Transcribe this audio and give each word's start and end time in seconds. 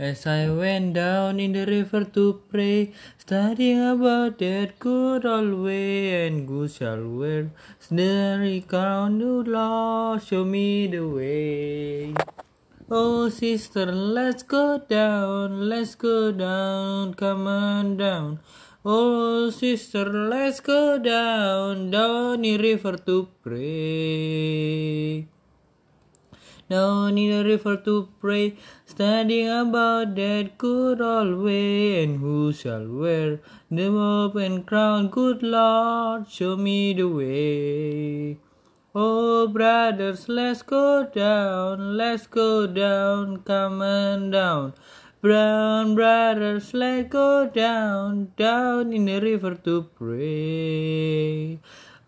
As 0.00 0.26
I 0.26 0.48
went 0.48 0.94
down 0.94 1.38
in 1.38 1.52
the 1.52 1.66
river 1.66 2.04
to 2.04 2.40
pray, 2.50 2.90
studying 3.18 3.82
about 3.86 4.38
that 4.38 4.78
good 4.78 5.26
old 5.26 5.52
way, 5.62 6.26
and 6.26 6.48
good 6.48 6.70
shall 6.70 7.06
wear 7.06 7.50
the 7.90 8.64
crown, 8.66 9.18
the 9.18 9.26
Lord 9.26 10.22
show 10.22 10.42
me 10.46 10.86
the 10.86 11.06
way. 11.06 12.14
Oh, 12.90 13.28
sister, 13.28 13.92
let's 13.92 14.42
go 14.42 14.78
down, 14.78 15.68
let's 15.68 15.94
go 15.96 16.32
down, 16.32 17.12
come 17.12 17.46
on 17.46 17.98
down. 17.98 18.40
Oh, 18.82 19.50
sister, 19.50 20.06
let's 20.06 20.60
go 20.60 20.98
down, 20.98 21.90
down 21.90 22.40
the 22.40 22.56
river 22.56 22.96
to 22.96 23.28
pray. 23.42 25.28
Down 26.70 27.18
in 27.18 27.30
the 27.30 27.44
river 27.44 27.76
to 27.78 28.08
pray, 28.20 28.54
standing 28.86 29.48
about 29.48 30.14
that 30.14 30.56
good 30.56 31.00
old 31.00 31.42
way, 31.42 32.04
and 32.04 32.20
who 32.20 32.52
shall 32.52 32.86
wear 32.86 33.40
the 33.68 33.90
robe 33.90 34.36
and 34.36 34.64
crown? 34.64 35.08
Good 35.08 35.42
Lord, 35.42 36.30
show 36.30 36.56
me 36.56 36.92
the 36.92 37.08
way. 37.08 38.38
Oh, 38.94 39.48
brothers, 39.48 40.28
let's 40.28 40.62
go 40.62 41.10
down, 41.12 41.96
let's 41.96 42.28
go 42.28 42.68
down, 42.68 43.42
come 43.42 43.82
on 43.82 44.30
down. 44.30 44.74
Brown 45.20 45.96
brothers, 45.96 46.72
let's 46.72 47.08
go 47.08 47.48
down, 47.48 48.32
down 48.36 48.92
in 48.92 49.06
the 49.06 49.20
river 49.20 49.56
to 49.56 49.82
pray. 49.98 51.58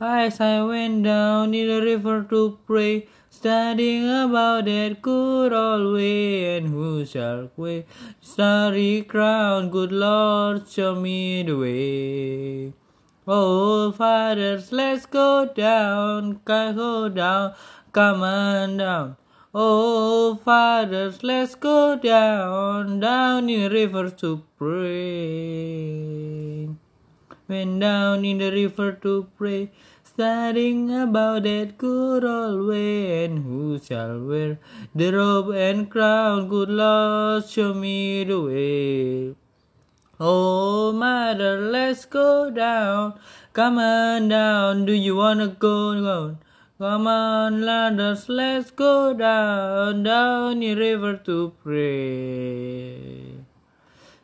As 0.00 0.40
I 0.40 0.62
went 0.62 1.02
down 1.02 1.52
in 1.52 1.66
the 1.66 1.84
river 1.84 2.22
to 2.30 2.58
pray, 2.64 3.08
studying 3.32 4.08
about 4.08 4.66
that 4.66 5.00
good 5.00 5.52
old 5.54 5.94
way, 5.94 6.58
and 6.58 6.68
who 6.68 7.04
shall 7.06 7.50
wear 7.56 7.84
starry 8.20 9.02
crown? 9.08 9.70
Good 9.70 9.90
Lord, 9.90 10.68
show 10.68 10.94
me 10.94 11.42
the 11.42 11.56
way. 11.56 12.74
Oh, 13.26 13.90
fathers, 13.92 14.70
let's 14.70 15.06
go 15.06 15.46
down, 15.46 16.40
go 16.44 17.08
down, 17.08 17.54
come 17.92 18.22
on 18.22 18.76
down. 18.76 19.16
Oh, 19.54 20.38
fathers, 20.44 21.22
let's 21.22 21.54
go 21.54 21.96
down, 21.96 23.00
down 23.00 23.48
in 23.48 23.62
the 23.62 23.70
river 23.70 24.10
to 24.10 24.42
pray. 24.58 26.41
Went 27.52 27.80
down 27.80 28.24
in 28.24 28.38
the 28.38 28.50
river 28.50 28.92
to 29.02 29.26
pray, 29.36 29.70
studying 30.02 30.90
about 30.90 31.42
that 31.42 31.76
good 31.76 32.24
old 32.24 32.68
way, 32.68 33.24
and 33.24 33.44
who 33.44 33.78
shall 33.78 34.20
wear 34.20 34.58
the 34.94 35.10
robe 35.12 35.50
and 35.50 35.90
crown? 35.90 36.48
Good 36.48 36.70
Lord, 36.70 37.46
show 37.46 37.74
me 37.74 38.24
the 38.24 38.40
way. 38.40 39.34
Oh, 40.18 40.92
mother, 40.92 41.60
let's 41.60 42.06
go 42.06 42.50
down. 42.50 43.20
Come 43.52 43.76
on 43.76 44.28
down. 44.28 44.86
Do 44.86 44.94
you 44.94 45.16
wanna 45.16 45.48
go 45.48 45.76
down? 46.00 46.38
Come 46.78 47.06
on, 47.06 47.60
ladders, 47.66 48.30
let's 48.30 48.70
go 48.70 49.12
down, 49.12 50.04
down 50.04 50.60
the 50.60 50.74
river 50.74 51.16
to 51.28 51.52
pray. 51.62 53.31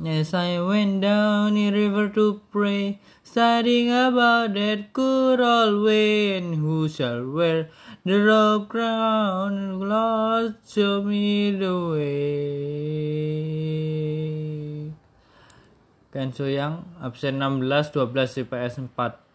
As 0.00 0.32
I 0.32 0.58
went 0.60 1.02
down 1.02 1.60
the 1.60 1.70
river 1.70 2.08
to 2.16 2.40
pray, 2.50 3.00
studying 3.22 3.92
about 3.92 4.54
that 4.54 4.94
good 4.94 5.40
old 5.40 5.84
way, 5.84 6.38
and 6.38 6.54
who 6.54 6.88
shall 6.88 7.28
wear 7.28 7.68
the 8.02 8.16
robe 8.16 8.70
crown? 8.70 9.78
Lord, 9.78 10.54
show 10.66 11.02
me 11.02 11.52
the 11.52 11.76
way. 11.92 12.80
Kanso 16.16 16.48
yang 16.48 16.88
absen 17.04 17.36
16 17.36 17.92
12 17.92 18.48
CPS 18.48 18.80
4 18.96 19.29